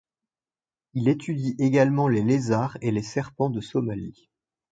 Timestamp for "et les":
2.81-3.03